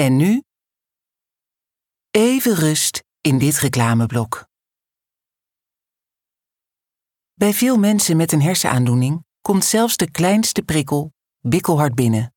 [0.00, 0.42] En nu?
[2.10, 4.48] Even rust in dit reclameblok.
[7.34, 12.34] Bij veel mensen met een hersenaandoening komt zelfs de kleinste prikkel bikkelhard binnen.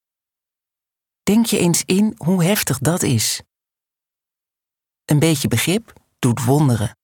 [1.21, 3.41] Denk je eens in hoe heftig dat is.
[5.05, 6.97] Een beetje begrip doet wonderen.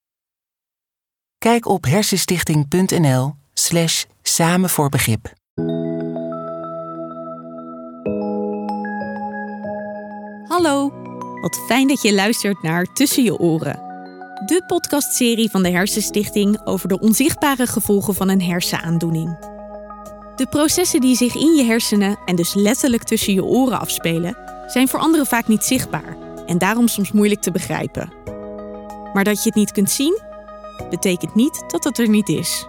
[1.37, 5.38] Kijk op hersenstichting.nl slash samen voor begrip.
[10.61, 10.91] Hallo,
[11.41, 13.73] wat fijn dat je luistert naar Tussen je oren.
[14.45, 19.37] De podcastserie van de Hersenstichting over de onzichtbare gevolgen van een hersenaandoening.
[20.35, 24.87] De processen die zich in je hersenen en dus letterlijk tussen je oren afspelen, zijn
[24.87, 28.13] voor anderen vaak niet zichtbaar en daarom soms moeilijk te begrijpen.
[29.13, 30.19] Maar dat je het niet kunt zien,
[30.89, 32.65] betekent niet dat het er niet is.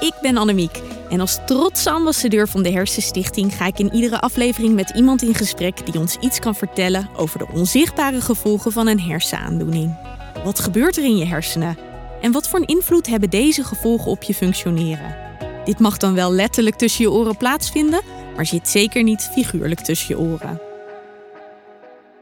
[0.00, 0.82] Ik ben Annemiek
[1.12, 5.34] en als trotse ambassadeur van de Hersenstichting ga ik in iedere aflevering met iemand in
[5.34, 9.96] gesprek die ons iets kan vertellen over de onzichtbare gevolgen van een hersenaandoening.
[10.44, 11.78] Wat gebeurt er in je hersenen?
[12.20, 15.16] En wat voor een invloed hebben deze gevolgen op je functioneren?
[15.64, 18.00] Dit mag dan wel letterlijk tussen je oren plaatsvinden,
[18.36, 20.60] maar zit zeker niet figuurlijk tussen je oren.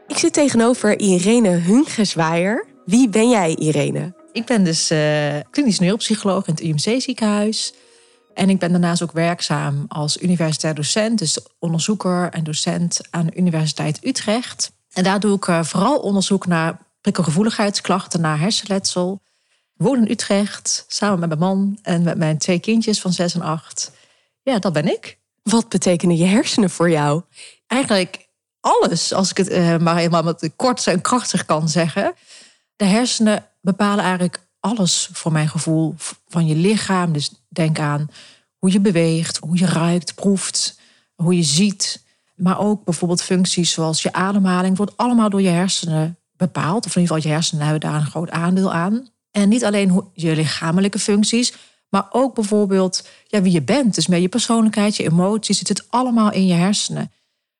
[0.07, 2.65] Ik zit tegenover Irene Hungeswaaier.
[2.85, 4.13] Wie ben jij, Irene?
[4.31, 4.99] Ik ben dus uh,
[5.51, 7.73] klinisch neuropsycholoog in het UMC ziekenhuis.
[8.33, 13.35] En ik ben daarnaast ook werkzaam als universitair docent, dus onderzoeker en docent aan de
[13.35, 14.71] Universiteit Utrecht.
[14.91, 19.21] En daar doe ik uh, vooral onderzoek naar prikkelgevoeligheidsklachten, naar hersenletsel.
[19.75, 23.33] Ik woon in Utrecht samen met mijn man en met mijn twee kindjes van zes
[23.33, 23.91] en acht.
[24.41, 25.19] Ja, dat ben ik.
[25.43, 27.21] Wat betekenen je hersenen voor jou?
[27.67, 32.13] Eigenlijk alles, als ik het uh, maar helemaal met kort en krachtig kan zeggen.
[32.75, 35.95] De hersenen bepalen eigenlijk alles voor mijn gevoel
[36.31, 37.13] van je lichaam.
[37.13, 38.09] Dus denk aan
[38.57, 40.79] hoe je beweegt, hoe je ruikt, proeft,
[41.15, 42.03] hoe je ziet.
[42.35, 46.85] Maar ook bijvoorbeeld functies zoals je ademhaling wordt allemaal door je hersenen bepaald.
[46.85, 49.09] Of in ieder geval je hersenen hebben daar een groot aandeel aan.
[49.31, 51.53] En niet alleen je lichamelijke functies,
[51.89, 53.95] maar ook bijvoorbeeld ja, wie je bent.
[53.95, 57.11] Dus met je persoonlijkheid, je emoties, het zit allemaal in je hersenen.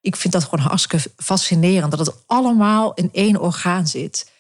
[0.02, 4.32] Ik vind dat gewoon hartstikke fascinerend dat het allemaal in één orgaan zit.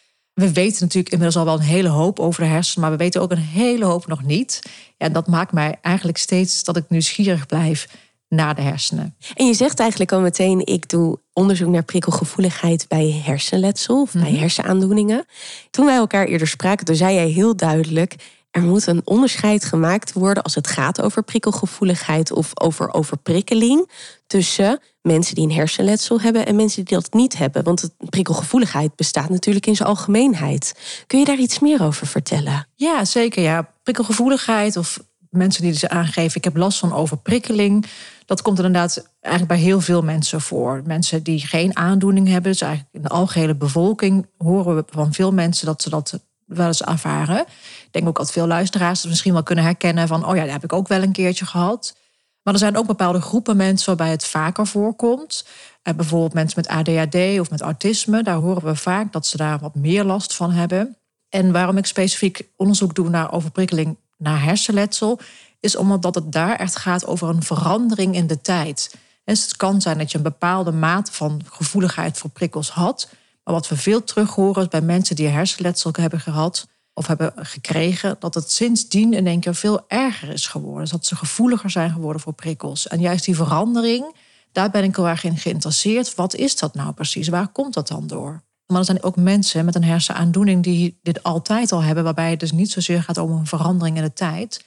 [0.41, 3.21] We weten natuurlijk inmiddels al wel een hele hoop over de hersenen, maar we weten
[3.21, 4.59] ook een hele hoop nog niet.
[4.97, 7.87] Ja, en dat maakt mij eigenlijk steeds dat ik nieuwsgierig blijf
[8.27, 9.15] naar de hersenen.
[9.35, 14.31] En je zegt eigenlijk al meteen: ik doe onderzoek naar prikkelgevoeligheid bij hersenletsel of bij
[14.31, 14.39] mhm.
[14.39, 15.25] hersenaandoeningen.
[15.71, 18.15] Toen wij elkaar eerder spraken, toen zei jij heel duidelijk:
[18.51, 23.89] er moet een onderscheid gemaakt worden als het gaat over prikkelgevoeligheid of over overprikkeling
[24.27, 27.63] tussen mensen die een hersenletsel hebben en mensen die dat niet hebben.
[27.63, 30.73] Want prikkelgevoeligheid bestaat natuurlijk in zijn algemeenheid.
[31.07, 32.67] Kun je daar iets meer over vertellen?
[32.75, 33.43] Ja, zeker.
[33.43, 33.69] Ja.
[33.83, 37.85] Prikkelgevoeligheid of mensen die ze dus aangeven, ik heb last van overprikkeling.
[38.25, 40.81] Dat komt inderdaad eigenlijk bij heel veel mensen voor.
[40.85, 45.31] Mensen die geen aandoening hebben, dus eigenlijk in de algehele bevolking horen we van veel
[45.31, 46.19] mensen dat ze dat
[46.53, 47.39] wel eens ervaren.
[47.39, 50.51] Ik denk ook dat veel luisteraars het misschien wel kunnen herkennen van, oh ja, dat
[50.51, 51.95] heb ik ook wel een keertje gehad.
[52.43, 55.45] Maar er zijn ook bepaalde groepen mensen waarbij het vaker voorkomt.
[55.81, 58.23] En bijvoorbeeld mensen met ADHD of met autisme.
[58.23, 60.95] Daar horen we vaak dat ze daar wat meer last van hebben.
[61.29, 65.19] En waarom ik specifiek onderzoek doe naar overprikkeling naar hersenletsel,
[65.59, 68.95] is omdat het daar echt gaat over een verandering in de tijd.
[69.23, 73.09] Dus het kan zijn dat je een bepaalde mate van gevoeligheid voor prikkels had.
[73.43, 78.15] Maar wat we veel terug horen bij mensen die hersenletsel hebben gehad, of hebben gekregen,
[78.19, 80.81] dat het sindsdien in één keer veel erger is geworden.
[80.81, 82.87] Dus dat ze gevoeliger zijn geworden voor prikkels.
[82.87, 84.15] En juist die verandering,
[84.51, 86.15] daar ben ik heel erg in geïnteresseerd.
[86.15, 87.27] Wat is dat nou precies?
[87.27, 88.41] Waar komt dat dan door?
[88.67, 92.39] Maar er zijn ook mensen met een hersenaandoening die dit altijd al hebben, waarbij het
[92.39, 94.65] dus niet zozeer gaat om een verandering in de tijd.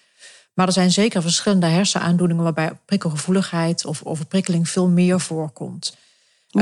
[0.55, 5.97] Maar er zijn zeker verschillende hersenaandoeningen waarbij prikkelgevoeligheid of overprikkeling veel meer voorkomt.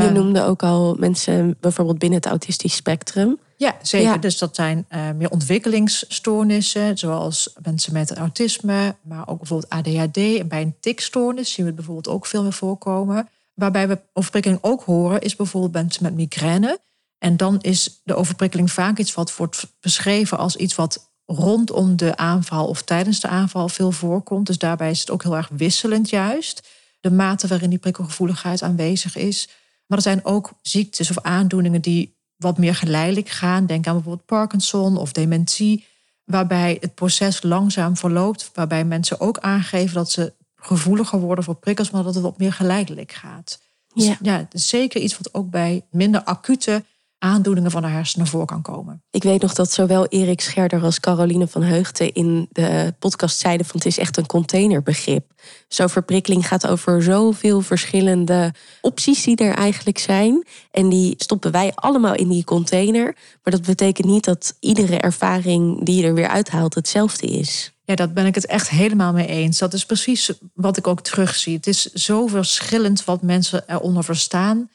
[0.00, 3.38] Je ehm, noemde ook al mensen bijvoorbeeld binnen het autistisch spectrum.
[3.56, 4.20] Ja, zeker.
[4.20, 10.16] Dus dat zijn uh, meer ontwikkelingsstoornissen, zoals mensen met autisme, maar ook bijvoorbeeld ADHD.
[10.16, 13.28] En bij een tikstoornis zien we het bijvoorbeeld ook veel meer voorkomen.
[13.54, 16.78] Waarbij we overprikkeling ook horen, is bijvoorbeeld mensen met migraine.
[17.18, 22.16] En dan is de overprikkeling vaak iets wat wordt beschreven als iets wat rondom de
[22.16, 24.46] aanval of tijdens de aanval veel voorkomt.
[24.46, 26.68] Dus daarbij is het ook heel erg wisselend juist.
[27.00, 29.48] De mate waarin die prikkelgevoeligheid aanwezig is.
[29.92, 33.66] Maar er zijn ook ziektes of aandoeningen die wat meer geleidelijk gaan.
[33.66, 35.84] Denk aan bijvoorbeeld Parkinson of dementie,
[36.24, 41.90] waarbij het proces langzaam verloopt, waarbij mensen ook aangeven dat ze gevoeliger worden voor prikkels,
[41.90, 43.60] maar dat het wat meer geleidelijk gaat.
[43.94, 46.84] Dus ja, ja zeker iets wat ook bij minder acute
[47.22, 49.02] aandoeningen van de hersenen voor kan komen.
[49.10, 53.66] Ik weet nog dat zowel Erik Scherder als Caroline van Heugten in de podcast zeiden
[53.66, 55.32] van het is echt een containerbegrip.
[55.68, 60.46] Zo verprikkeling gaat over zoveel verschillende opties die er eigenlijk zijn.
[60.70, 63.16] En die stoppen wij allemaal in die container.
[63.42, 67.72] Maar dat betekent niet dat iedere ervaring die je er weer uithaalt hetzelfde is.
[67.84, 69.58] Ja, dat ben ik het echt helemaal mee eens.
[69.58, 71.56] Dat is precies wat ik ook terugzie.
[71.56, 74.70] Het is zo verschillend wat mensen eronder verstaan.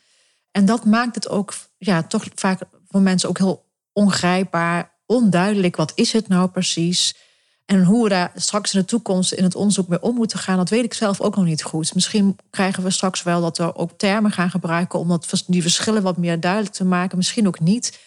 [0.58, 5.76] En dat maakt het ook ja, toch vaak voor mensen ook heel ongrijpbaar, onduidelijk.
[5.76, 7.16] Wat is het nou precies?
[7.66, 10.58] En hoe we daar straks in de toekomst in het onderzoek mee om moeten gaan,
[10.58, 11.94] dat weet ik zelf ook nog niet goed.
[11.94, 16.04] Misschien krijgen we straks wel dat we ook termen gaan gebruiken om dat, die verschillen
[16.04, 17.18] wat meer duidelijk te maken.
[17.18, 18.00] Misschien ook niet.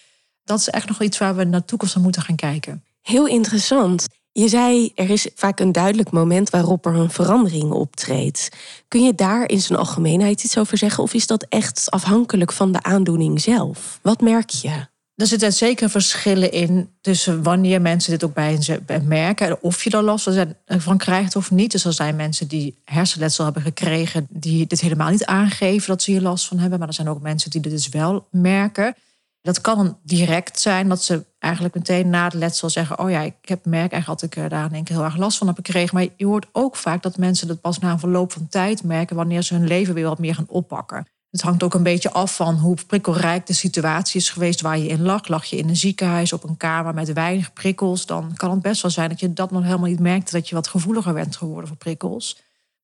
[0.44, 2.84] Dat is echt nog iets waar we naar de toekomst aan moeten gaan kijken.
[3.02, 4.06] Heel interessant.
[4.32, 8.48] Je zei, er is vaak een duidelijk moment waarop er een verandering optreedt.
[8.88, 11.02] Kun je daar in zijn algemeenheid iets over zeggen?
[11.02, 13.98] Of is dat echt afhankelijk van de aandoening zelf?
[14.02, 14.88] Wat merk je?
[15.20, 19.62] Er zitten zeker verschillen in tussen wanneer mensen dit ook bij merken.
[19.62, 20.30] Of je er last
[20.66, 21.72] van krijgt of niet.
[21.72, 24.26] Dus er zijn mensen die hersenletsel hebben gekregen...
[24.30, 26.78] die dit helemaal niet aangeven dat ze hier last van hebben.
[26.78, 28.94] Maar er zijn ook mensen die dit dus wel merken.
[29.42, 33.34] Dat kan direct zijn dat ze eigenlijk meteen na het letsel zeggen: Oh ja, ik
[33.40, 35.94] heb merk eigenlijk had ik eh, daar keer heel erg last van heb gekregen.
[35.94, 39.16] Maar je hoort ook vaak dat mensen dat pas na een verloop van tijd merken
[39.16, 41.06] wanneer ze hun leven weer wat meer gaan oppakken.
[41.30, 44.88] Het hangt ook een beetje af van hoe prikkelrijk de situatie is geweest waar je
[44.88, 45.28] in lag.
[45.28, 48.82] Lag je in een ziekenhuis op een kamer met weinig prikkels, dan kan het best
[48.82, 51.68] wel zijn dat je dat nog helemaal niet merkte, dat je wat gevoeliger bent geworden
[51.68, 52.34] voor prikkels.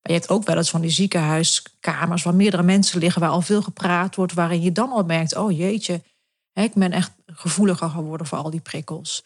[0.01, 3.41] Maar je hebt ook wel eens van die ziekenhuiskamers waar meerdere mensen liggen, waar al
[3.41, 6.01] veel gepraat wordt, waarin je dan al merkt: oh jeetje,
[6.63, 9.23] ik ben echt gevoeliger geworden voor al die prikkels.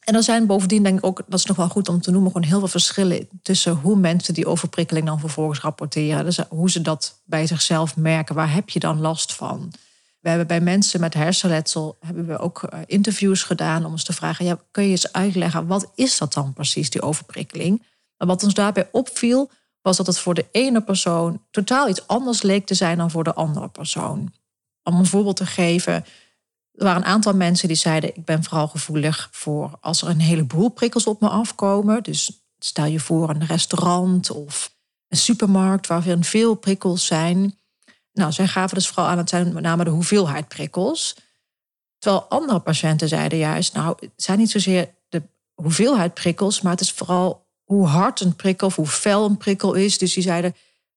[0.00, 2.32] En er zijn bovendien, denk ik ook, dat is nog wel goed om te noemen,
[2.32, 6.24] gewoon heel veel verschillen tussen hoe mensen die overprikkeling dan vervolgens rapporteren.
[6.24, 8.34] Dus hoe ze dat bij zichzelf merken.
[8.34, 9.72] Waar heb je dan last van?
[10.20, 14.12] We hebben bij mensen met hersenletsel hebben we ook eh, interviews gedaan om eens te
[14.12, 17.82] vragen: ja, kun je eens uitleggen wat is dat dan precies, die overprikkeling?
[18.16, 19.50] En wat ons daarbij opviel,
[19.82, 23.24] was dat het voor de ene persoon totaal iets anders leek te zijn dan voor
[23.24, 24.32] de andere persoon.
[24.82, 26.04] Om een voorbeeld te geven,
[26.76, 30.20] er waren een aantal mensen die zeiden: Ik ben vooral gevoelig voor als er een
[30.20, 32.02] heleboel prikkels op me afkomen.
[32.02, 34.74] Dus stel je voor een restaurant of
[35.08, 37.58] een supermarkt waarin veel prikkels zijn.
[38.12, 41.16] Nou, zij gaven dus vooral aan het zijn met name de hoeveelheid prikkels.
[41.98, 45.22] Terwijl andere patiënten zeiden juist: Nou, het zijn niet zozeer de
[45.54, 49.74] hoeveelheid prikkels, maar het is vooral hoe hard een prikkel of hoe fel een prikkel
[49.74, 49.98] is.
[49.98, 50.54] Dus die zeiden: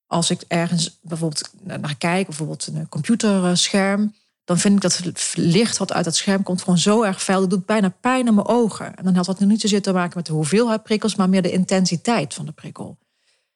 [0.08, 4.14] Als ik ergens bijvoorbeeld naar kijk, bijvoorbeeld een computerscherm
[4.50, 7.40] dan vind ik dat het licht wat uit het scherm komt gewoon zo erg fel.
[7.40, 8.96] Dat doet bijna pijn aan mijn ogen.
[8.96, 11.52] En dan had dat niet zozeer te maken met de hoeveelheid prikkels, maar meer de
[11.52, 12.98] intensiteit van de prikkel.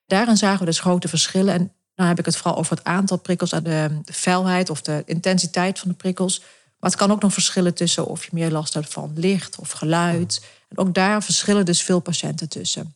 [0.05, 1.53] Daarin zagen we dus grote verschillen.
[1.53, 5.79] En dan heb ik het vooral over het aantal prikkels de felheid of de intensiteit
[5.79, 6.39] van de prikkels.
[6.79, 9.71] Maar het kan ook nog verschillen tussen of je meer last hebt van licht of
[9.71, 10.45] geluid.
[10.69, 12.95] En ook daar verschillen dus veel patiënten tussen.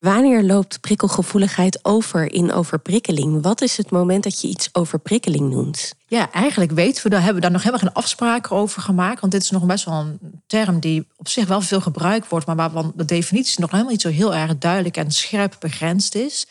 [0.00, 3.42] Wanneer loopt prikkelgevoeligheid over in overprikkeling?
[3.42, 5.94] Wat is het moment dat je iets overprikkeling noemt?
[6.06, 9.20] Ja, eigenlijk weten we, daar hebben we daar nog helemaal geen afspraken over gemaakt.
[9.20, 12.46] Want dit is nog best wel een term die op zich wel veel gebruikt wordt,
[12.46, 16.46] maar waarvan de definitie nog helemaal niet zo heel erg duidelijk en scherp begrensd is.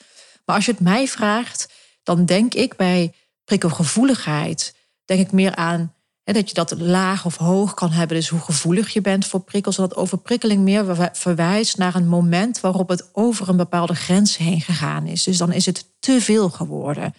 [0.45, 1.69] Maar als je het mij vraagt,
[2.03, 3.13] dan denk ik bij
[3.43, 4.75] prikkelgevoeligheid,
[5.05, 5.93] denk ik meer aan
[6.33, 9.77] dat je dat laag of hoog kan hebben, dus hoe gevoelig je bent voor prikkels.
[9.77, 14.61] En dat overprikkeling meer verwijst naar een moment waarop het over een bepaalde grens heen
[14.61, 15.23] gegaan is.
[15.23, 17.13] Dus dan is het te veel geworden.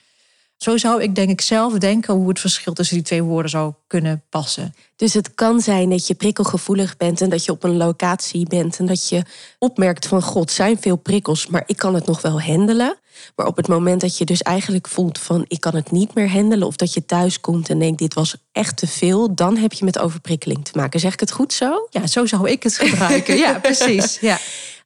[0.63, 3.73] Zo zou ik denk ik zelf denken hoe het verschil tussen die twee woorden zou
[3.87, 4.75] kunnen passen.
[4.97, 8.79] Dus het kan zijn dat je prikkelgevoelig bent en dat je op een locatie bent
[8.79, 9.23] en dat je
[9.59, 12.99] opmerkt van god, zijn veel prikkels, maar ik kan het nog wel handelen.
[13.37, 16.31] Maar op het moment dat je dus eigenlijk voelt van ik kan het niet meer
[16.31, 19.73] handelen of dat je thuis komt en denkt dit was echt te veel, dan heb
[19.73, 21.01] je met overprikkeling te maken.
[21.01, 21.87] Zeg ik het goed zo?
[21.91, 23.37] Ja, zo zou ik het gebruiken.
[23.37, 24.19] ja, precies.
[24.19, 24.39] Ja.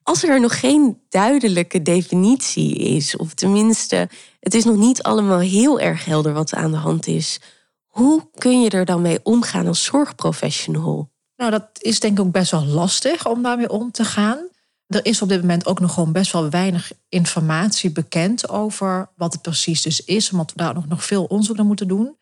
[0.03, 4.09] Als er nog geen duidelijke definitie is, of tenminste,
[4.45, 7.41] het is nog niet allemaal heel erg helder wat aan de hand is,
[7.87, 11.11] hoe kun je er dan mee omgaan als zorgprofessional?
[11.37, 14.39] Nou, dat is denk ik ook best wel lastig om daarmee om te gaan.
[14.87, 19.33] Er is op dit moment ook nog gewoon best wel weinig informatie bekend over wat
[19.33, 22.17] het precies dus is, omdat we daar nog, nog veel onderzoek naar moeten doen.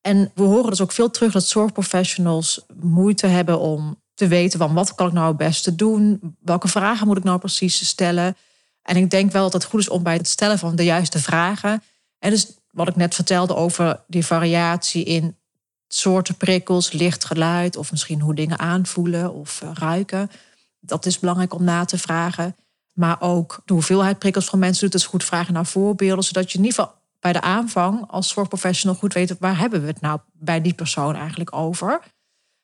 [0.00, 4.74] En we horen dus ook veel terug dat zorgprofessionals moeite hebben om te weten van
[4.74, 8.36] wat kan ik nou het beste doen, welke vragen moet ik nou precies stellen.
[8.88, 11.18] En ik denk wel dat het goed is om bij het stellen van de juiste
[11.18, 11.82] vragen.
[12.18, 15.36] En dus wat ik net vertelde over die variatie in
[15.88, 20.30] soorten prikkels, licht, geluid of misschien hoe dingen aanvoelen of eh, ruiken.
[20.80, 22.56] Dat is belangrijk om na te vragen.
[22.92, 24.92] Maar ook de hoeveelheid prikkels van mensen doet.
[24.92, 26.24] Dus goed vragen naar voorbeelden.
[26.24, 29.86] Zodat je in ieder geval bij de aanvang als zorgprofessional goed weet waar hebben we
[29.86, 32.00] het nou bij die persoon eigenlijk over.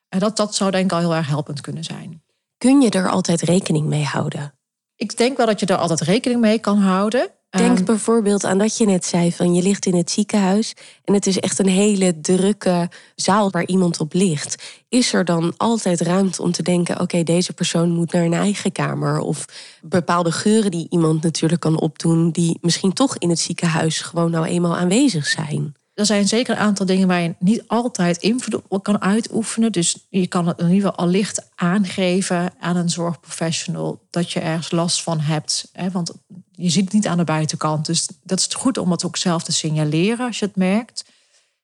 [0.08, 2.22] En dat, dat zou denk ik al heel erg helpend kunnen zijn.
[2.58, 4.54] Kun je er altijd rekening mee houden?
[4.96, 7.30] Ik denk wel dat je er altijd rekening mee kan houden.
[7.50, 10.74] Denk Ehm, bijvoorbeeld aan dat je net zei van je ligt in het ziekenhuis
[11.04, 14.82] en het is echt een hele drukke zaal waar iemand op ligt.
[14.88, 18.72] Is er dan altijd ruimte om te denken, oké, deze persoon moet naar een eigen
[18.72, 19.18] kamer?
[19.18, 19.44] Of
[19.82, 24.46] bepaalde geuren die iemand natuurlijk kan opdoen, die misschien toch in het ziekenhuis gewoon nou
[24.46, 25.74] eenmaal aanwezig zijn?
[25.94, 29.72] Er zijn zeker een aantal dingen waar je niet altijd invloed op kan uitoefenen.
[29.72, 34.70] Dus je kan het in ieder geval allicht aangeven aan een zorgprofessional dat je ergens
[34.70, 35.70] last van hebt.
[35.92, 36.12] Want
[36.50, 37.86] je ziet het niet aan de buitenkant.
[37.86, 41.04] Dus dat is goed om het ook zelf te signaleren als je het merkt.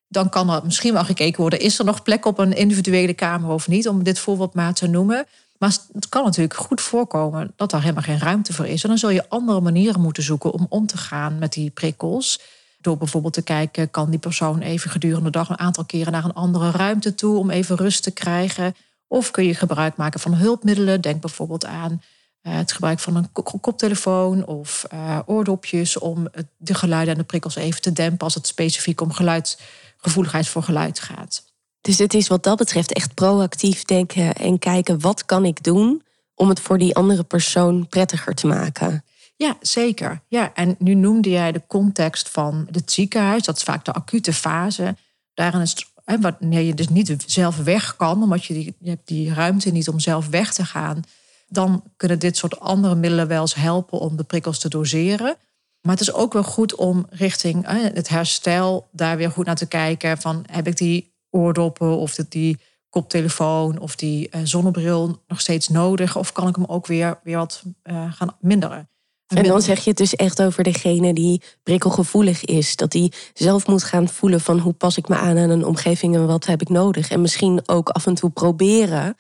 [0.09, 3.51] Dan kan er misschien wel gekeken worden: is er nog plek op een individuele kamer
[3.51, 3.89] of niet?
[3.89, 5.27] Om dit voorbeeld maar te noemen.
[5.59, 8.83] Maar het kan natuurlijk goed voorkomen dat daar helemaal geen ruimte voor is.
[8.83, 12.41] En dan zul je andere manieren moeten zoeken om om te gaan met die prikkels.
[12.81, 16.25] Door bijvoorbeeld te kijken, kan die persoon even gedurende de dag een aantal keren naar
[16.25, 18.75] een andere ruimte toe om even rust te krijgen?
[19.07, 21.01] Of kun je gebruik maken van hulpmiddelen?
[21.01, 22.03] Denk bijvoorbeeld aan
[22.43, 27.27] eh, het gebruik van een ko- koptelefoon of eh, oordopjes om de geluiden en de
[27.27, 29.61] prikkels even te dempen als het specifiek om geluid,
[29.97, 31.45] gevoeligheid voor geluid gaat.
[31.81, 36.03] Dus het is wat dat betreft echt proactief denken en kijken wat kan ik doen
[36.35, 39.05] om het voor die andere persoon prettiger te maken.
[39.41, 40.23] Ja, zeker.
[40.29, 43.43] Ja, en nu noemde jij de context van het ziekenhuis.
[43.43, 44.97] Dat is vaak de acute fase.
[45.35, 45.87] Daarin is
[46.21, 49.89] wanneer je dus niet zelf weg kan, omdat je, die, je hebt die ruimte niet
[49.89, 51.03] om zelf weg te gaan,
[51.49, 55.37] dan kunnen dit soort andere middelen wel eens helpen om de prikkels te doseren.
[55.81, 59.67] Maar het is ook wel goed om richting het herstel daar weer goed naar te
[59.69, 60.19] kijken.
[60.19, 65.69] Van heb ik die oordoppen of die- die koptelefoon of die eh, zonnebril nog steeds
[65.69, 66.17] nodig?
[66.17, 68.89] Of kan ik hem ook weer, weer wat eh, gaan minderen?
[69.37, 72.77] En dan zeg je het dus echt over degene die prikkelgevoelig is.
[72.77, 76.15] Dat die zelf moet gaan voelen van hoe pas ik me aan aan een omgeving
[76.15, 77.11] en wat heb ik nodig.
[77.11, 79.17] En misschien ook af en toe proberen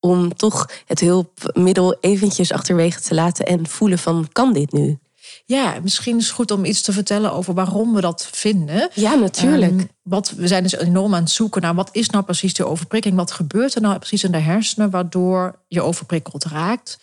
[0.00, 4.98] om toch het hulpmiddel eventjes achterwege te laten en voelen van kan dit nu?
[5.44, 8.90] Ja, misschien is het goed om iets te vertellen over waarom we dat vinden.
[8.94, 9.72] Ja, natuurlijk.
[9.72, 12.66] Ehm, wat, we zijn dus enorm aan het zoeken naar wat is nou precies de
[12.66, 13.18] overprikkeling?
[13.18, 16.98] Wat gebeurt er nou precies in de hersenen waardoor je overprikkeld raakt?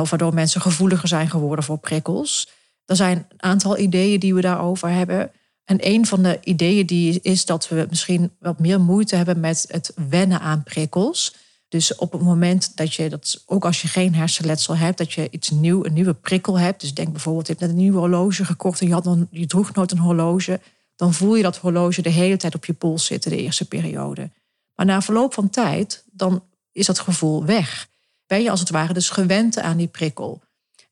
[0.00, 2.48] Of waardoor mensen gevoeliger zijn geworden voor prikkels.
[2.86, 5.30] Er zijn een aantal ideeën die we daarover hebben.
[5.64, 9.64] En een van de ideeën die is dat we misschien wat meer moeite hebben met
[9.68, 11.34] het wennen aan prikkels.
[11.68, 15.28] Dus op het moment dat je, dat, ook als je geen hersenletsel hebt, dat je
[15.30, 16.80] iets nieuw, een nieuwe prikkel hebt.
[16.80, 19.46] Dus denk bijvoorbeeld, je hebt net een nieuw horloge gekocht en je, had dan, je
[19.46, 20.60] droeg nooit een horloge.
[20.96, 24.30] Dan voel je dat horloge de hele tijd op je pols zitten, de eerste periode.
[24.74, 27.88] Maar na verloop van tijd, dan is dat gevoel weg.
[28.32, 30.42] Ben je als het ware dus gewend aan die prikkel.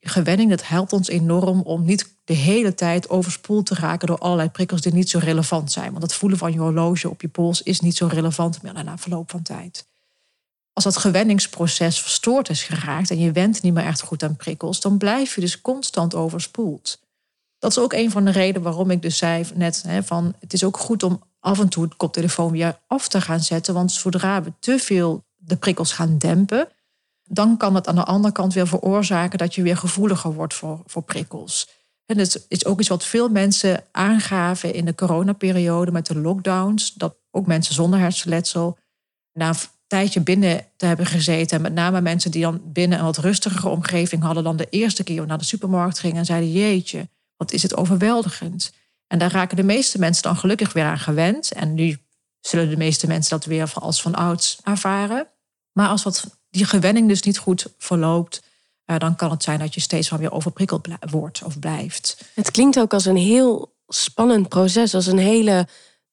[0.00, 4.48] Gewenning, dat helpt ons enorm om niet de hele tijd overspoeld te raken door allerlei
[4.48, 5.90] prikkels die niet zo relevant zijn.
[5.90, 8.98] Want het voelen van je horloge op je pols is niet zo relevant meer na
[8.98, 9.88] verloop van tijd.
[10.72, 14.80] Als dat gewenningsproces verstoord is geraakt en je went niet meer echt goed aan prikkels,
[14.80, 17.00] dan blijf je dus constant overspoeld.
[17.58, 20.52] Dat is ook een van de redenen waarom ik dus zei net hè, van het
[20.52, 23.74] is ook goed om af en toe het koptelefoon weer af te gaan zetten.
[23.74, 26.68] Want zodra we te veel de prikkels gaan dempen,
[27.32, 30.82] dan kan het aan de andere kant weer veroorzaken dat je weer gevoeliger wordt voor,
[30.86, 31.68] voor prikkels.
[32.06, 36.94] En het is ook iets wat veel mensen aangaven in de coronaperiode met de lockdowns.
[36.94, 38.78] Dat ook mensen zonder hersenletsel
[39.32, 39.54] na een
[39.86, 41.56] tijdje binnen te hebben gezeten.
[41.56, 45.04] En met name mensen die dan binnen een wat rustigere omgeving hadden dan de eerste
[45.04, 48.72] keer naar de supermarkt gingen en zeiden: Jeetje, wat is het overweldigend.
[49.06, 51.52] En daar raken de meeste mensen dan gelukkig weer aan gewend.
[51.52, 51.98] En nu
[52.40, 55.28] zullen de meeste mensen dat weer als van ouds ervaren.
[55.72, 58.42] Maar als wat die gewenning dus niet goed verloopt,
[58.86, 62.30] uh, dan kan het zijn dat je steeds wel weer overprikkeld wordt of blijft.
[62.34, 65.66] Het klinkt ook als een heel spannend proces, als een hele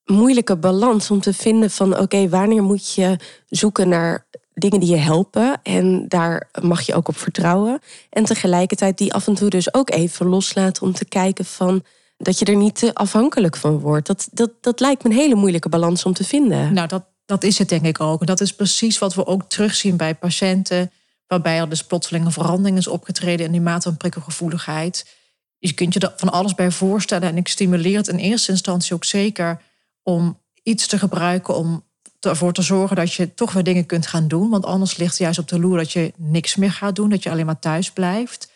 [0.06, 4.90] moeilijke balans om te vinden van oké, okay, wanneer moet je zoeken naar dingen die
[4.90, 7.80] je helpen en daar mag je ook op vertrouwen.
[8.10, 11.84] En tegelijkertijd die af en toe dus ook even loslaten om te kijken van
[12.18, 14.08] dat je er niet te afhankelijk van wordt.
[14.08, 16.74] Dat, dat, dat lijkt me een hele moeilijke balans om te vinden.
[16.74, 18.20] Nou, dat, dat is het denk ik ook.
[18.20, 20.92] En dat is precies wat we ook terugzien bij patiënten,
[21.28, 25.16] waarbij er dus plotseling een verandering is opgetreden in die mate van prikkelgevoeligheid.
[25.58, 27.30] Je kunt je er van alles bij voorstellen.
[27.30, 29.62] En ik stimuleer het in eerste instantie ook zeker
[30.04, 31.84] om iets te gebruiken om
[32.20, 34.50] ervoor te zorgen dat je toch weer dingen kunt gaan doen.
[34.50, 37.30] Want anders ligt juist op de loer dat je niks meer gaat doen, dat je
[37.30, 38.52] alleen maar thuis blijft.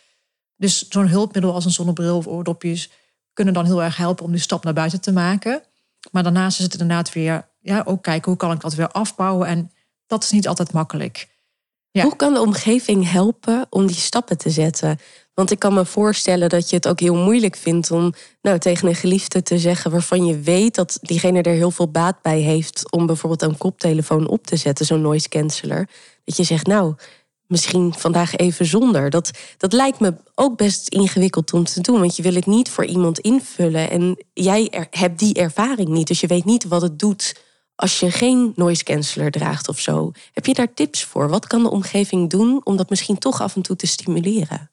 [0.57, 2.89] Dus zo'n hulpmiddel als een zonnebril of oordopjes
[3.33, 5.61] kunnen dan heel erg helpen om die stap naar buiten te maken.
[6.11, 9.47] Maar daarnaast is het inderdaad weer ja, ook kijken hoe kan ik dat weer afbouwen.
[9.47, 9.71] En
[10.07, 11.29] dat is niet altijd makkelijk.
[11.91, 14.99] Hoe kan de omgeving helpen om die stappen te zetten?
[15.33, 18.87] Want ik kan me voorstellen dat je het ook heel moeilijk vindt om nou, tegen
[18.87, 22.91] een geliefde te zeggen waarvan je weet dat diegene er heel veel baat bij heeft
[22.91, 25.89] om bijvoorbeeld een koptelefoon op te zetten, zo'n noise canceller.
[26.23, 26.95] Dat je zegt, nou,
[27.47, 29.09] misschien vandaag even zonder.
[29.09, 32.69] Dat, dat lijkt me ook best ingewikkeld om te doen, want je wil het niet
[32.69, 36.99] voor iemand invullen en jij hebt die ervaring niet, dus je weet niet wat het
[36.99, 37.35] doet
[37.81, 40.11] als je geen noise canceller draagt of zo.
[40.33, 41.29] Heb je daar tips voor?
[41.29, 44.71] Wat kan de omgeving doen om dat misschien toch af en toe te stimuleren?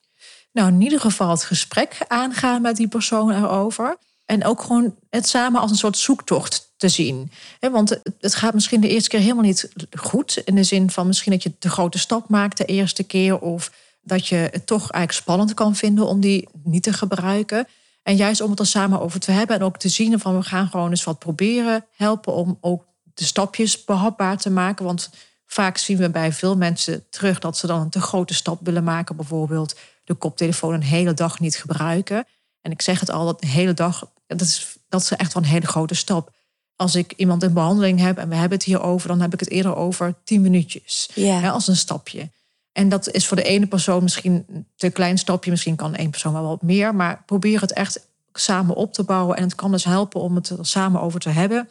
[0.53, 3.97] Nou, in ieder geval het gesprek aangaan met die persoon erover.
[4.27, 7.31] En ook gewoon het samen als een soort zoektocht te zien.
[7.61, 10.43] Want het gaat misschien de eerste keer helemaal niet goed.
[10.45, 13.39] In de zin van misschien dat je de grote stap maakt de eerste keer.
[13.39, 13.73] Of
[14.03, 17.67] dat je het toch eigenlijk spannend kan vinden om die niet te gebruiken.
[18.03, 20.43] En juist om het er samen over te hebben en ook te zien van we
[20.43, 22.88] gaan gewoon eens wat proberen helpen om ook
[23.19, 24.85] de stapjes behapbaar te maken.
[24.85, 25.11] Want
[25.47, 28.85] vaak zien we bij veel mensen terug dat ze dan een te grote stap willen
[28.85, 29.17] maken.
[29.17, 32.27] Bijvoorbeeld de koptelefoon een hele dag niet gebruiken.
[32.61, 35.43] En ik zeg het al, dat de hele dag, dat is, dat is echt wel
[35.43, 36.37] een hele grote stap.
[36.77, 39.41] Als ik iemand in behandeling heb en we hebben het hier over, dan heb ik
[39.41, 41.11] het eerder over tien minuutjes.
[41.15, 41.49] Ja.
[41.49, 42.31] als een stapje.
[42.73, 45.51] En dat is voor de ene persoon misschien een te klein stapje.
[45.51, 46.95] Misschien kan één persoon wel wat meer.
[46.95, 49.37] Maar probeer het echt samen op te bouwen.
[49.37, 51.69] En het kan dus helpen om het er samen over te hebben.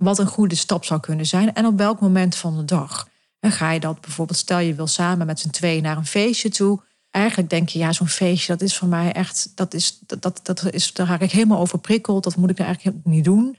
[0.00, 1.54] Wat een goede stap zou kunnen zijn.
[1.54, 3.08] En op welk moment van de dag.
[3.40, 6.48] En ga je dat bijvoorbeeld, stel je wil samen met z'n tweeën naar een feestje
[6.48, 6.80] toe
[7.10, 10.40] eigenlijk denk je, ja, zo'n feestje, dat is voor mij echt, dat is, dat, dat,
[10.42, 12.24] dat is, daar raak ik helemaal over prikkeld.
[12.24, 13.56] Dat moet ik eigenlijk niet doen.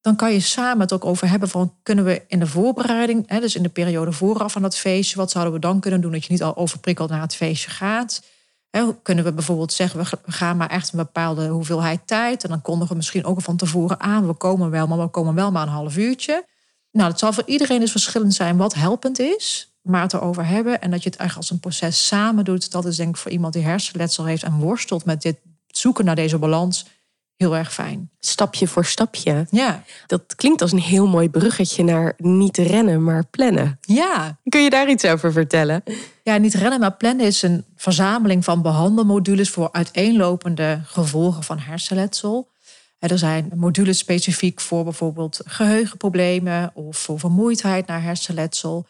[0.00, 3.40] Dan kan je samen het ook over hebben van, kunnen we in de voorbereiding, hè,
[3.40, 6.24] dus in de periode vooraf aan dat feestje, wat zouden we dan kunnen doen dat
[6.24, 8.22] je niet al overprikkeld naar het feestje gaat?
[9.02, 12.90] Kunnen we bijvoorbeeld zeggen, we gaan maar echt een bepaalde hoeveelheid tijd en dan kondigen
[12.90, 15.68] we misschien ook van tevoren aan, we komen wel, maar we komen wel maar een
[15.68, 16.46] half uurtje.
[16.90, 20.80] Nou, het zal voor iedereen dus verschillend zijn wat helpend is maar het erover hebben
[20.80, 23.30] en dat je het eigenlijk als een proces samen doet, dat is denk ik voor
[23.30, 26.86] iemand die hersenletsel heeft en worstelt met dit zoeken naar deze balans
[27.36, 28.10] heel erg fijn.
[28.18, 29.46] Stapje voor stapje.
[29.50, 29.82] Ja.
[30.06, 33.78] Dat klinkt als een heel mooi bruggetje naar niet rennen, maar plannen.
[33.80, 34.38] Ja.
[34.48, 35.82] Kun je daar iets over vertellen?
[36.22, 42.52] Ja, niet rennen, maar plannen is een verzameling van behandelmodules voor uiteenlopende gevolgen van hersenletsel.
[42.98, 48.86] Er zijn modules specifiek voor bijvoorbeeld geheugenproblemen of voor vermoeidheid naar hersenletsel.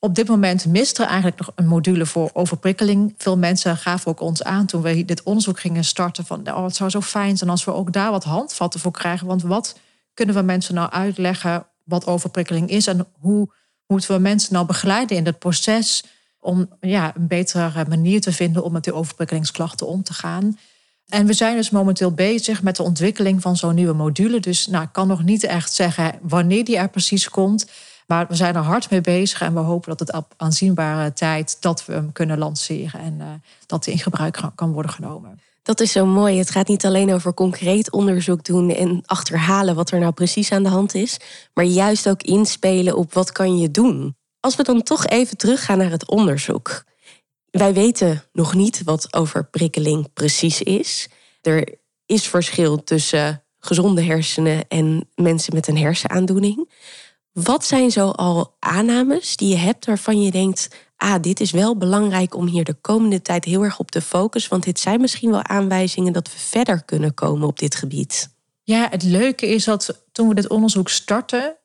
[0.00, 3.14] Op dit moment mist er eigenlijk nog een module voor overprikkeling.
[3.16, 6.76] Veel mensen gaven ook ons aan toen we dit onderzoek gingen starten van oh, het
[6.76, 9.26] zou zo fijn zijn als we ook daar wat handvatten voor krijgen.
[9.26, 9.78] Want wat
[10.14, 13.52] kunnen we mensen nou uitleggen wat overprikkeling is en hoe
[13.86, 16.04] moeten we mensen nou begeleiden in het proces
[16.40, 20.58] om ja, een betere manier te vinden om met die overprikkelingsklachten om te gaan.
[21.08, 24.40] En we zijn dus momenteel bezig met de ontwikkeling van zo'n nieuwe module.
[24.40, 27.70] Dus nou, ik kan nog niet echt zeggen wanneer die er precies komt.
[28.08, 31.56] Maar we zijn er hard mee bezig en we hopen dat het op aanzienbare tijd
[31.60, 33.26] dat we hem kunnen lanceren en uh,
[33.66, 35.40] dat hij in gebruik kan worden genomen.
[35.62, 36.38] Dat is zo mooi.
[36.38, 40.62] Het gaat niet alleen over concreet onderzoek doen en achterhalen wat er nou precies aan
[40.62, 41.20] de hand is,
[41.54, 44.16] maar juist ook inspelen op wat kan je doen.
[44.40, 46.84] Als we dan toch even teruggaan naar het onderzoek.
[47.50, 51.08] Wij weten nog niet wat overprikkeling precies is.
[51.42, 56.68] Er is verschil tussen gezonde hersenen en mensen met een hersenaandoening.
[57.32, 61.76] Wat zijn zo al aannames die je hebt waarvan je denkt: ah, dit is wel
[61.76, 65.30] belangrijk om hier de komende tijd heel erg op te focussen, want dit zijn misschien
[65.30, 68.36] wel aanwijzingen dat we verder kunnen komen op dit gebied?
[68.62, 71.56] Ja, het leuke is dat toen we dit onderzoek starten,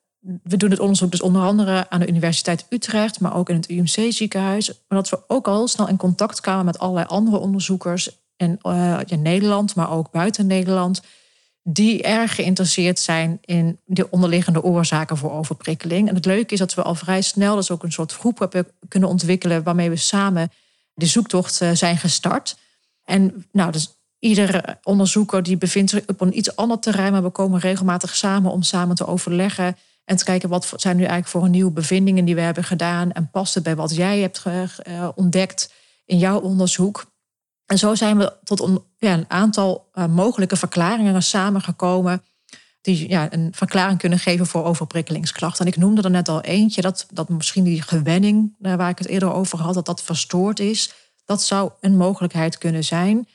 [0.44, 3.70] we doen het onderzoek dus onder andere aan de Universiteit Utrecht, maar ook in het
[3.70, 8.60] UMC-ziekenhuis, maar dat we ook al snel in contact kwamen met allerlei andere onderzoekers in,
[8.62, 11.02] uh, in Nederland, maar ook buiten Nederland
[11.64, 16.10] die erg geïnteresseerd zijn in de onderliggende oorzaken voor overprikkeling.
[16.10, 18.68] En het leuke is dat we al vrij snel dus ook een soort groep hebben
[18.88, 20.52] kunnen ontwikkelen waarmee we samen
[20.94, 22.58] de zoektocht eh, zijn gestart.
[23.04, 27.30] En nou, dus iedere onderzoeker die bevindt zich op een iets ander terrein, maar we
[27.30, 31.50] komen regelmatig samen om samen te overleggen en te kijken wat zijn nu eigenlijk voor
[31.50, 35.74] nieuwe bevindingen die we hebben gedaan en past het bij wat jij hebt eh, ontdekt
[36.06, 37.12] in jouw onderzoek.
[37.66, 42.24] En zo zijn we tot een, ja, een aantal uh, mogelijke verklaringen samengekomen.
[42.82, 45.66] Die ja, een verklaring kunnen geven voor overprikkelingsklachten.
[45.66, 48.98] En ik noemde er net al eentje, dat, dat misschien die gewenning, uh, waar ik
[48.98, 50.94] het eerder over had, dat dat verstoord is.
[51.26, 53.28] Dat zou een mogelijkheid kunnen zijn.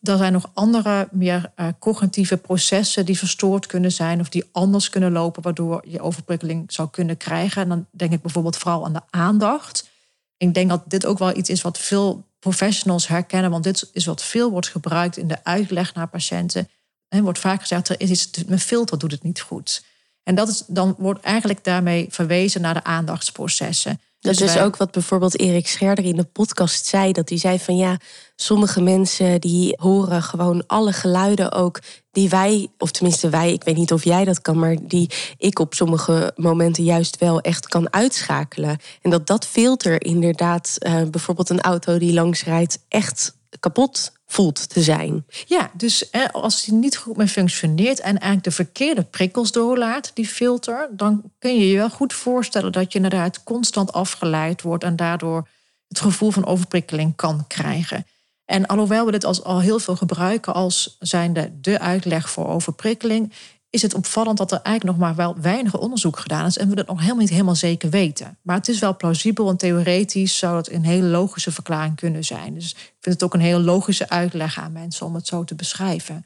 [0.00, 4.90] Er zijn nog andere, meer uh, cognitieve processen die verstoord kunnen zijn of die anders
[4.90, 7.62] kunnen lopen, waardoor je overprikkeling zou kunnen krijgen.
[7.62, 9.88] En dan denk ik bijvoorbeeld vooral aan de aandacht.
[10.36, 14.06] Ik denk dat dit ook wel iets is wat veel professionals herkennen, want dit is
[14.06, 16.68] wat veel wordt gebruikt in de uitleg naar patiënten.
[17.08, 19.84] Er wordt vaak gezegd, er is iets, mijn filter doet het niet goed.
[20.22, 24.00] En dat is, dan wordt eigenlijk daarmee verwezen naar de aandachtsprocessen.
[24.26, 27.12] Dat Dus is wij- ook wat bijvoorbeeld Erik Scherder in de podcast zei.
[27.12, 27.96] Dat hij zei van ja,
[28.36, 33.76] sommige mensen die horen gewoon alle geluiden ook die wij, of tenminste wij, ik weet
[33.76, 37.92] niet of jij dat kan, maar die ik op sommige momenten juist wel echt kan
[37.92, 38.78] uitschakelen.
[39.02, 44.68] En dat dat filter inderdaad eh, bijvoorbeeld een auto die langs rijdt echt kapot voelt
[44.68, 45.26] te zijn.
[45.46, 50.10] Ja, dus hè, als die niet goed meer functioneert en eigenlijk de verkeerde prikkels doorlaat,
[50.14, 54.84] die filter, dan kun je je wel goed voorstellen dat je inderdaad constant afgeleid wordt
[54.84, 55.48] en daardoor
[55.88, 58.06] het gevoel van overprikkeling kan krijgen.
[58.44, 63.32] En alhoewel we dit als, al heel veel gebruiken als zijnde de uitleg voor overprikkeling,
[63.76, 66.74] is het opvallend dat er eigenlijk nog maar wel weinig onderzoek gedaan is en we
[66.74, 68.38] dat nog helemaal niet helemaal zeker weten.
[68.42, 72.54] Maar het is wel plausibel en theoretisch zou het een hele logische verklaring kunnen zijn.
[72.54, 75.54] Dus ik vind het ook een hele logische uitleg aan mensen om het zo te
[75.54, 76.24] beschrijven.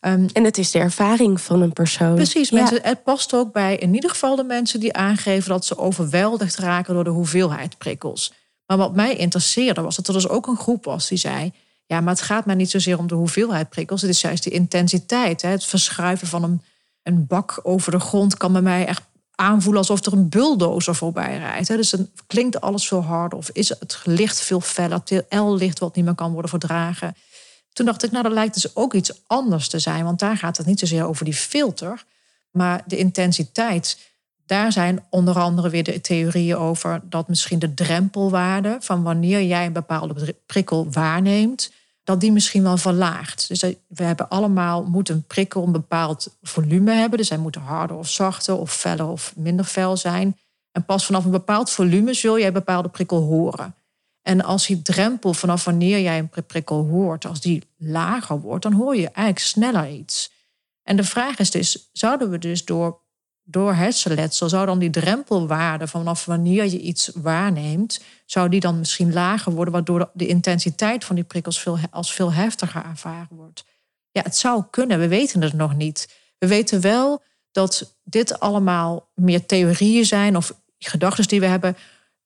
[0.00, 2.14] Ehm, En het is de ervaring van een persoon.
[2.14, 2.56] Precies, Ja.
[2.56, 6.56] mensen, het past ook bij in ieder geval de mensen die aangeven dat ze overweldigd
[6.56, 8.32] raken door de hoeveelheid prikkels.
[8.66, 11.52] Maar wat mij interesseerde was dat er dus ook een groep was die zei:
[11.86, 14.50] Ja, maar het gaat mij niet zozeer om de hoeveelheid prikkels, het is juist de
[14.50, 15.42] intensiteit.
[15.42, 15.48] Hè?
[15.48, 16.62] Het verschuiven van een,
[17.02, 19.02] een bak over de grond kan bij mij echt
[19.34, 21.66] aanvoelen alsof er een bulldozer voorbij rijdt.
[21.66, 26.04] Dus dan klinkt alles veel harder of is het licht veel feller, TL-licht wat niet
[26.04, 27.14] meer kan worden verdragen.
[27.72, 30.04] Toen dacht ik, nou, dat lijkt dus ook iets anders te zijn.
[30.04, 32.04] Want daar gaat het niet zozeer over die filter,
[32.50, 33.98] maar de intensiteit.
[34.46, 39.66] Daar zijn onder andere weer de theorieën over dat misschien de drempelwaarde van wanneer jij
[39.66, 41.72] een bepaalde prikkel waarneemt,
[42.04, 43.48] dat die misschien wel verlaagt.
[43.48, 47.18] Dus we hebben allemaal moet een prikkel een bepaald volume hebben.
[47.18, 50.38] Dus hij moet harder of zachter of feller of minder fel zijn.
[50.72, 53.74] En pas vanaf een bepaald volume zul jij een bepaalde prikkel horen.
[54.22, 58.62] En als die drempel vanaf wanneer jij een pri- prikkel hoort, als die lager wordt,
[58.62, 60.32] dan hoor je eigenlijk sneller iets.
[60.82, 63.00] En de vraag is dus, zouden we dus door,
[63.44, 69.12] door hersenletsel, zou dan die drempelwaarde vanaf wanneer je iets waarneemt, zou die dan misschien
[69.12, 73.64] lager worden, waardoor de- intensiteit van die prikkels veel, als veel heftiger ervaren wordt?
[74.10, 76.14] Ja, het zou kunnen, we weten het nog niet.
[76.38, 81.76] We weten wel dat dit allemaal meer theorieën zijn of gedachten die we hebben,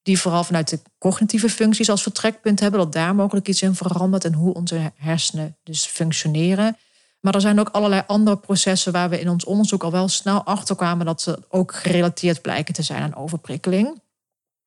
[0.02, 4.24] die vooral vanuit de cognitieve functies als vertrekpunt hebben, dat daar mogelijk iets in verandert
[4.24, 6.76] en hoe onze hersenen dus functioneren.
[7.20, 10.44] Maar er zijn ook allerlei andere processen waar we in ons onderzoek al wel snel
[10.44, 14.00] achter kwamen dat ze ook gerelateerd blijken te zijn aan overprikkeling.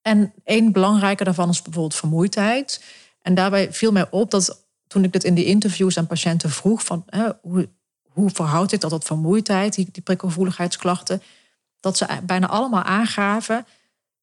[0.01, 2.83] En een belangrijke daarvan is bijvoorbeeld vermoeidheid.
[3.21, 6.83] En daarbij viel mij op dat toen ik dit in die interviews aan patiënten vroeg
[6.83, 7.69] van hè, hoe,
[8.03, 11.21] hoe verhoudt dit dat tot vermoeidheid, die, die prikkelgevoeligheidsklachten,
[11.79, 13.65] dat ze bijna allemaal aangaven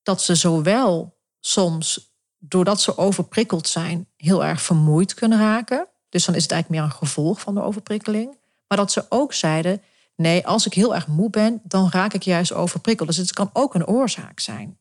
[0.03, 5.89] dat ze zowel soms, doordat ze overprikkeld zijn, heel erg vermoeid kunnen raken.
[6.17, 8.39] Dus dan is het eigenlijk meer een gevolg van de overprikkeling.
[8.69, 9.83] Maar dat ze ook zeiden,
[10.15, 13.09] nee, als ik heel erg moe ben, dan raak ik juist overprikkeld.
[13.09, 14.79] Dus het kan ook een oorzaak zijn.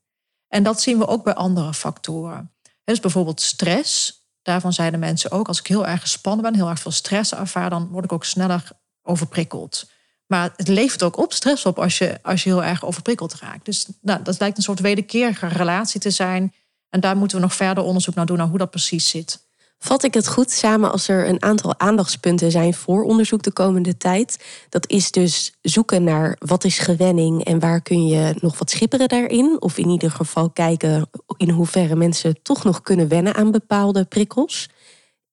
[0.48, 2.52] En dat zien we ook bij andere factoren.
[2.84, 4.24] Dus bijvoorbeeld stress.
[4.42, 7.70] Daarvan zeiden mensen ook, als ik heel erg gespannen ben, heel erg veel stress ervaar,
[7.70, 8.70] dan word ik ook sneller
[9.02, 9.90] overprikkeld.
[10.28, 13.66] Maar het levert ook op stress op als je, als je heel erg overprikkeld raakt.
[13.66, 16.54] Dus nou, dat lijkt een soort wederkerige relatie te zijn.
[16.90, 19.45] En daar moeten we nog verder onderzoek naar doen naar hoe dat precies zit.
[19.80, 23.98] Vat ik het goed samen als er een aantal aandachtspunten zijn voor onderzoek de komende
[23.98, 24.46] tijd?
[24.70, 29.08] Dat is dus zoeken naar wat is gewenning en waar kun je nog wat schipperen
[29.08, 29.62] daarin?
[29.62, 34.70] Of in ieder geval kijken in hoeverre mensen toch nog kunnen wennen aan bepaalde prikkels.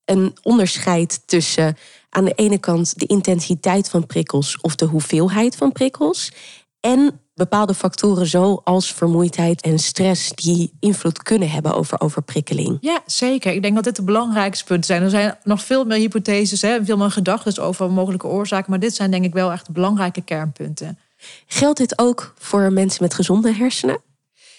[0.05, 1.77] Een onderscheid tussen
[2.11, 6.33] aan de ene kant de intensiteit van prikkels of de hoeveelheid van prikkels.
[6.81, 12.79] En bepaalde factoren zoals vermoeidheid en stress die invloed kunnen hebben over overprikkeling.
[12.81, 13.53] Ja, zeker.
[13.53, 15.03] Ik denk dat dit de belangrijkste punten zijn.
[15.03, 18.71] Er zijn nog veel meer hypotheses, hè, veel meer gedachten over mogelijke oorzaken.
[18.71, 20.99] Maar dit zijn denk ik wel echt belangrijke kernpunten.
[21.47, 24.01] Geldt dit ook voor mensen met gezonde hersenen?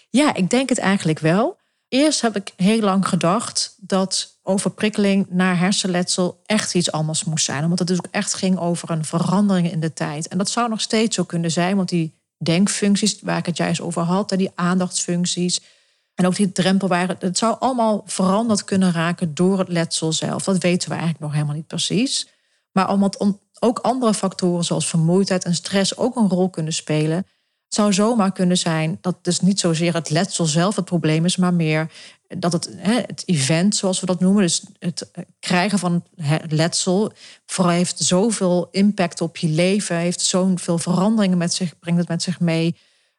[0.09, 1.57] Ja, ik denk het eigenlijk wel.
[1.87, 7.63] Eerst heb ik heel lang gedacht dat overprikkeling naar hersenletsel echt iets anders moest zijn.
[7.63, 10.27] Omdat het dus ook echt ging over een verandering in de tijd.
[10.27, 13.81] En dat zou nog steeds zo kunnen zijn, want die denkfuncties waar ik het juist
[13.81, 15.61] over had, die aandachtsfuncties
[16.15, 20.43] en ook die drempelwaarde, het zou allemaal veranderd kunnen raken door het letsel zelf.
[20.43, 22.27] Dat weten we eigenlijk nog helemaal niet precies.
[22.71, 22.89] Maar
[23.59, 27.27] ook andere factoren zoals vermoeidheid en stress ook een rol kunnen spelen,
[27.73, 31.53] zou zomaar kunnen zijn dat dus niet zozeer het letsel zelf het probleem is, maar
[31.53, 31.91] meer
[32.37, 37.11] dat het, het event, zoals we dat noemen, dus het krijgen van het letsel,
[37.45, 42.23] vooral heeft zoveel impact op je leven, heeft zoveel veranderingen met zich, brengt het met
[42.23, 42.75] zich mee.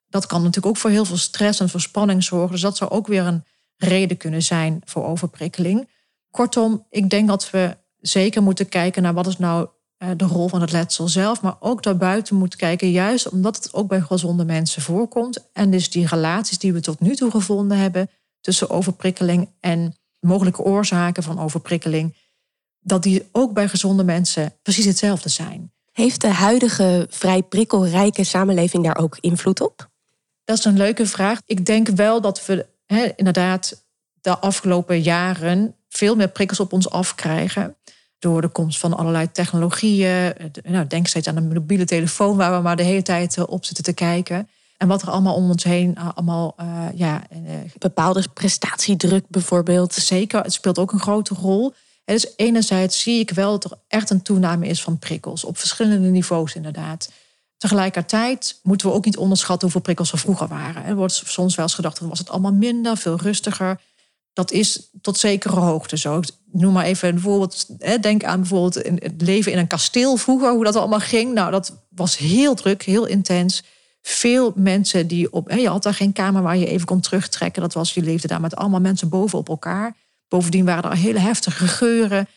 [0.09, 2.51] Dat kan natuurlijk ook voor heel veel stress en voor spanning zorgen.
[2.51, 3.45] Dus dat zou ook weer een
[3.77, 5.89] reden kunnen zijn voor overprikkeling.
[6.31, 10.49] Kortom, ik denk dat we zeker moeten kijken naar wat is nou eh, de rol
[10.49, 14.45] van het letsel zelf, maar ook daarbuiten moeten kijken, juist omdat het ook bij gezonde
[14.45, 15.51] mensen voorkomt.
[15.53, 20.63] En dus die relaties die we tot nu toe gevonden hebben, tussen overprikkeling en mogelijke
[20.63, 22.17] oorzaken van overprikkeling,
[22.81, 25.73] dat die ook bij gezonde mensen precies hetzelfde zijn.
[25.93, 29.91] Heeft de huidige vrij prikkelrijke samenleving daar ook invloed op?
[30.45, 31.41] Dat is een leuke vraag.
[31.47, 32.67] Ik denk wel dat we
[33.17, 33.85] inderdaad
[34.21, 37.77] de afgelopen jaren veel meer prikkels op ons afkrijgen.
[38.25, 40.35] Door de komst van allerlei technologieën.
[40.63, 43.65] Nou, denk steeds aan een mobiele telefoon waar we maar de hele tijd eh, op
[43.65, 44.49] zitten te kijken.
[44.77, 47.23] En wat er allemaal om ons heen eh, allemaal, uh, ja...
[47.79, 49.93] Bepaalde prestatiedruk bijvoorbeeld.
[49.93, 51.75] Zeker, het speelt ook een grote rol.
[52.05, 55.45] En dus enerzijds zie ik wel dat er echt een toename is van prikkels.
[55.45, 57.11] Op verschillende niveaus inderdaad.
[57.57, 60.85] Tegelijkertijd moeten we ook niet onderschatten hoeveel prikkels er vroeger waren.
[60.85, 63.81] Er wordt soms wel eens gedacht, dan was het allemaal minder, veel rustiger.
[64.35, 66.19] Dat is tot zekere hoogte zo.
[66.19, 67.67] Ik noem maar even een voorbeeld.
[68.03, 71.35] Denk aan bijvoorbeeld het leven in een kasteel vroeger, hoe dat allemaal ging.
[71.35, 73.63] Nou, dat was heel druk, heel intens.
[74.03, 75.51] Veel mensen die op.
[75.51, 77.63] Je had daar geen kamer waar je even kon terugtrekken.
[77.63, 79.97] Dat was, je leefde daar met allemaal mensen boven op elkaar.
[80.29, 82.29] Bovendien waren er hele heftige geuren.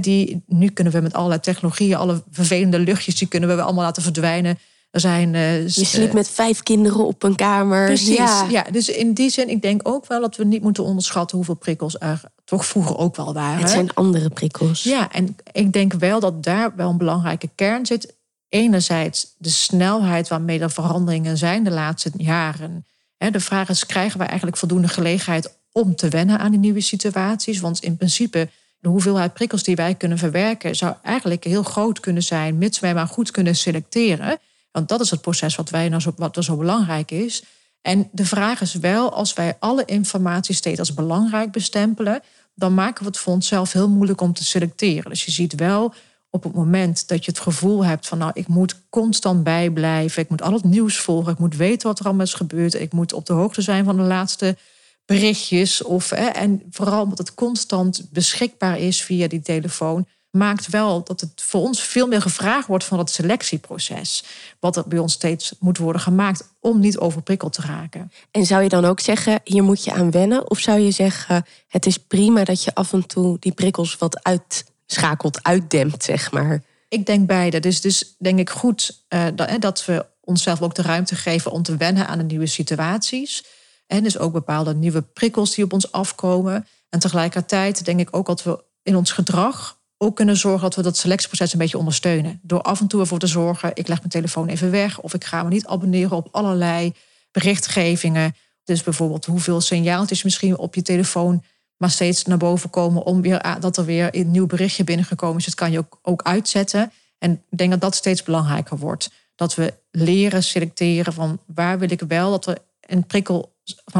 [0.00, 4.02] die, nu kunnen we met allerlei technologieën, alle vervelende luchtjes, die kunnen we allemaal laten
[4.02, 4.58] verdwijnen.
[4.90, 7.86] Er zijn, uh, je sliep met vijf kinderen op een kamer.
[7.86, 8.16] Precies.
[8.16, 8.46] Ja.
[8.50, 8.62] ja.
[8.62, 11.96] dus in die zin, ik denk ook wel dat we niet moeten onderschatten hoeveel prikkels
[11.98, 13.60] er toch vroeger ook wel waren.
[13.60, 14.82] Het zijn andere prikkels.
[14.82, 18.14] Ja, en ik denk wel dat daar wel een belangrijke kern zit.
[18.48, 22.86] Enerzijds de snelheid waarmee er veranderingen zijn de laatste jaren.
[23.18, 27.60] De vraag is: krijgen we eigenlijk voldoende gelegenheid om te wennen aan die nieuwe situaties.
[27.60, 32.22] Want in principe, de hoeveelheid prikkels die wij kunnen verwerken, zou eigenlijk heel groot kunnen
[32.22, 34.38] zijn, mits wij maar goed kunnen selecteren.
[34.76, 37.42] Want dat is het proces wat, wij nou zo, wat zo belangrijk is.
[37.82, 42.22] En de vraag is wel, als wij alle informatie steeds als belangrijk bestempelen,
[42.54, 45.10] dan maken we het voor onszelf heel moeilijk om te selecteren.
[45.10, 45.94] Dus je ziet wel
[46.30, 50.28] op het moment dat je het gevoel hebt van, nou, ik moet constant bijblijven, ik
[50.28, 53.12] moet al het nieuws volgen, ik moet weten wat er allemaal is gebeurd, ik moet
[53.12, 54.56] op de hoogte zijn van de laatste
[55.04, 55.82] berichtjes.
[55.82, 60.06] Of, hè, en vooral omdat het constant beschikbaar is via die telefoon,
[60.36, 64.24] maakt wel dat het voor ons veel meer gevraagd wordt van het selectieproces.
[64.60, 68.12] Wat er bij ons steeds moet worden gemaakt om niet overprikkeld te raken.
[68.30, 70.50] En zou je dan ook zeggen, hier moet je aan wennen?
[70.50, 74.22] Of zou je zeggen, het is prima dat je af en toe die prikkels wat
[74.22, 76.62] uitschakelt, uitdempt, zeg maar?
[76.88, 77.60] Ik denk beide.
[77.60, 81.62] Dus, dus denk ik goed uh, dat, dat we onszelf ook de ruimte geven om
[81.62, 83.44] te wennen aan de nieuwe situaties.
[83.86, 86.66] En dus ook bepaalde nieuwe prikkels die op ons afkomen.
[86.88, 90.82] En tegelijkertijd denk ik ook dat we in ons gedrag ook kunnen zorgen dat we
[90.82, 92.40] dat selectieproces een beetje ondersteunen.
[92.42, 95.24] Door af en toe ervoor te zorgen, ik leg mijn telefoon even weg of ik
[95.24, 96.92] ga me niet abonneren op allerlei
[97.30, 98.34] berichtgevingen.
[98.64, 101.42] Dus bijvoorbeeld hoeveel signaaltjes misschien op je telefoon
[101.76, 105.44] maar steeds naar boven komen om weer dat er weer een nieuw berichtje binnengekomen is.
[105.44, 106.92] Dat kan je ook, ook uitzetten.
[107.18, 109.10] En ik denk dat dat steeds belangrijker wordt.
[109.34, 113.54] Dat we leren selecteren van waar wil ik wel dat er een prikkel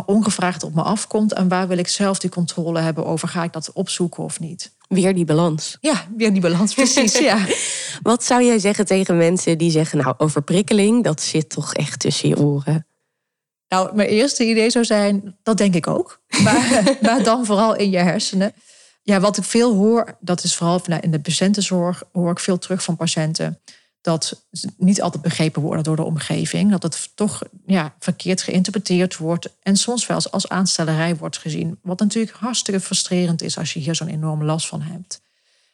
[0.06, 1.32] ongevraagd op me afkomt.
[1.32, 3.28] En waar wil ik zelf die controle hebben over?
[3.28, 4.75] Ga ik dat opzoeken of niet?
[4.88, 5.77] Weer die balans.
[5.81, 7.18] Ja, weer die balans, precies.
[7.18, 7.46] ja.
[8.03, 12.29] Wat zou jij zeggen tegen mensen die zeggen, nou, overprikkeling, dat zit toch echt tussen
[12.29, 12.87] je oren?
[13.68, 16.20] Nou, mijn eerste idee zou zijn, dat denk ik ook.
[16.42, 18.53] Maar, maar dan vooral in je hersenen.
[19.03, 22.83] Ja, wat ik veel hoor, dat is vooral in de patiëntenzorg, hoor ik veel terug
[22.83, 23.61] van patiënten
[24.07, 26.71] dat niet altijd begrepen worden door de omgeving.
[26.71, 29.49] Dat het toch ja, verkeerd geïnterpreteerd wordt.
[29.62, 31.79] En soms wel als aanstellerij wordt gezien.
[31.83, 35.21] Wat natuurlijk hartstikke frustrerend is als je hier zo'n enorme last van hebt.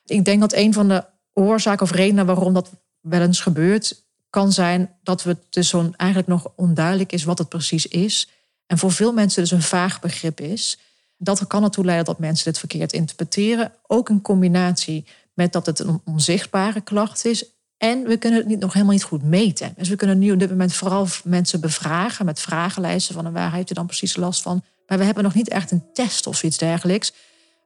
[0.05, 4.53] Ik denk dat een van de oorzaken of redenen waarom dat wel eens gebeurt, kan
[4.53, 8.29] zijn dat het dus zo'n eigenlijk nog onduidelijk is wat het precies is.
[8.67, 10.79] En voor veel mensen dus een vaag begrip is.
[11.17, 13.73] Dat kan ertoe leiden dat mensen dit verkeerd interpreteren.
[13.87, 17.45] Ook in combinatie met dat het een onzichtbare klacht is
[17.83, 19.75] en we kunnen het niet, nog helemaal niet goed meten.
[19.77, 23.71] Dus we kunnen nu op dit moment vooral mensen bevragen met vragenlijsten van waar heeft
[23.71, 24.65] u dan precies last van.
[24.87, 27.13] Maar we hebben nog niet echt een test of iets dergelijks.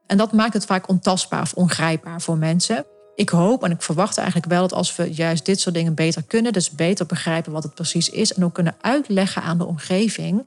[0.07, 2.85] En dat maakt het vaak ontastbaar of ongrijpbaar voor mensen.
[3.15, 6.23] Ik hoop en ik verwacht eigenlijk wel dat als we juist dit soort dingen beter
[6.23, 10.45] kunnen, dus beter begrijpen wat het precies is en ook kunnen uitleggen aan de omgeving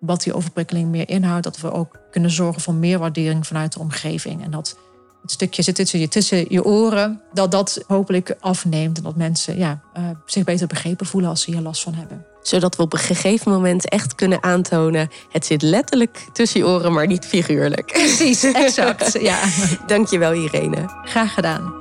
[0.00, 3.78] wat die overprikkeling meer inhoudt, dat we ook kunnen zorgen voor meer waardering vanuit de
[3.78, 4.44] omgeving.
[4.44, 4.76] En dat
[5.22, 8.96] het stukje zit tussen je, tussen je oren, dat dat hopelijk afneemt.
[8.96, 12.24] En dat mensen ja, uh, zich beter begrepen voelen als ze hier last van hebben.
[12.42, 15.10] Zodat we op een gegeven moment echt kunnen aantonen...
[15.30, 17.86] het zit letterlijk tussen je oren, maar niet figuurlijk.
[17.86, 19.20] Precies, exact.
[19.20, 19.38] ja.
[19.86, 21.02] Dankjewel Irene.
[21.04, 21.74] Graag gedaan.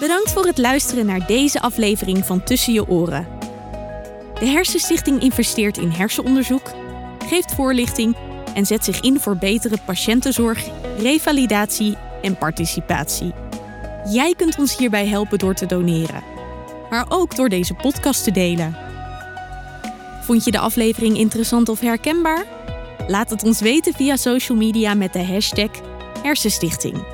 [0.00, 3.28] Bedankt voor het luisteren naar deze aflevering van Tussen je oren.
[4.38, 6.70] De Hersenstichting investeert in hersenonderzoek,
[7.28, 8.16] geeft voorlichting
[8.58, 10.64] en zet zich in voor betere patiëntenzorg,
[10.98, 13.32] revalidatie en participatie.
[14.10, 16.22] Jij kunt ons hierbij helpen door te doneren,
[16.90, 18.76] maar ook door deze podcast te delen.
[20.22, 22.44] Vond je de aflevering interessant of herkenbaar?
[23.06, 25.70] Laat het ons weten via social media met de hashtag
[26.22, 27.04] Hersenstichting.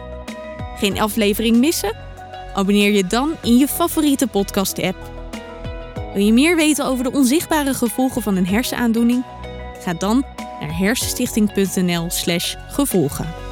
[0.77, 1.97] Geen aflevering missen?
[2.55, 4.97] Abonneer je dan in je favoriete podcast-app.
[6.15, 9.25] Wil je meer weten over de onzichtbare gevolgen van een hersenaandoening?
[9.81, 10.25] Ga dan
[10.61, 13.44] naar hersenstichting.nl/gevolgen.